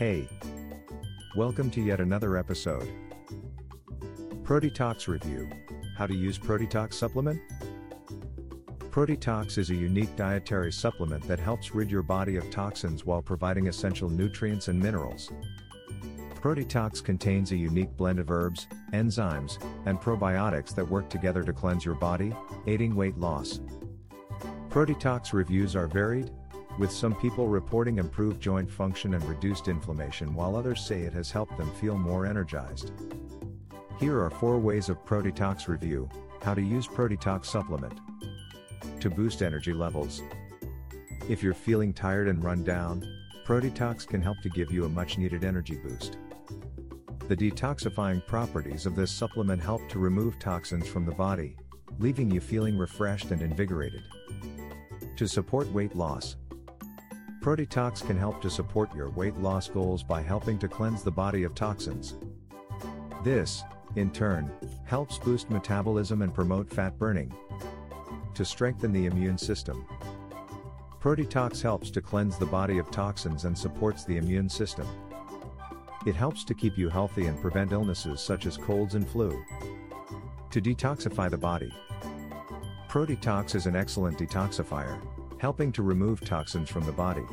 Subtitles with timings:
[0.00, 0.26] Hey!
[1.36, 2.88] Welcome to yet another episode.
[4.44, 5.46] Protetox Review
[5.94, 7.38] How to use Protetox Supplement?
[8.88, 13.68] Protetox is a unique dietary supplement that helps rid your body of toxins while providing
[13.68, 15.30] essential nutrients and minerals.
[16.34, 21.84] Protetox contains a unique blend of herbs, enzymes, and probiotics that work together to cleanse
[21.84, 22.34] your body,
[22.66, 23.60] aiding weight loss.
[24.70, 26.30] Protetox reviews are varied,
[26.78, 31.30] with some people reporting improved joint function and reduced inflammation while others say it has
[31.30, 32.92] helped them feel more energized.
[33.98, 36.08] Here are 4 ways of Protetox review,
[36.42, 38.00] how to use Protetox supplement.
[39.00, 40.22] To boost energy levels.
[41.28, 43.06] If you're feeling tired and run down,
[43.44, 46.16] Protetox can help to give you a much needed energy boost.
[47.28, 51.56] The detoxifying properties of this supplement help to remove toxins from the body,
[51.98, 54.02] leaving you feeling refreshed and invigorated.
[55.16, 56.36] To support weight loss,
[57.40, 61.44] Protetox can help to support your weight loss goals by helping to cleanse the body
[61.44, 62.16] of toxins.
[63.24, 63.62] This,
[63.96, 64.50] in turn,
[64.84, 67.32] helps boost metabolism and promote fat burning.
[68.34, 69.86] To strengthen the immune system,
[71.00, 74.86] Protetox helps to cleanse the body of toxins and supports the immune system.
[76.04, 79.42] It helps to keep you healthy and prevent illnesses such as colds and flu.
[80.50, 81.72] To detoxify the body,
[82.88, 85.00] Protetox is an excellent detoxifier,
[85.40, 87.24] helping to remove toxins from the body.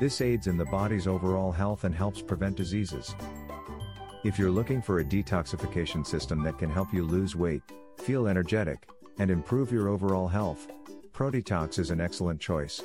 [0.00, 3.14] This aids in the body's overall health and helps prevent diseases.
[4.24, 7.62] If you're looking for a detoxification system that can help you lose weight,
[7.98, 8.88] feel energetic,
[9.18, 10.66] and improve your overall health,
[11.12, 12.82] Protetox is an excellent choice.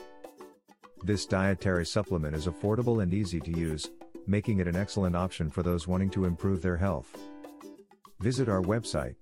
[1.03, 3.89] This dietary supplement is affordable and easy to use,
[4.27, 7.17] making it an excellent option for those wanting to improve their health.
[8.19, 9.15] Visit our website,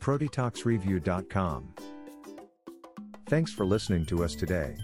[0.00, 1.74] protetoxreview.com.
[3.28, 4.76] Thanks for listening to us today.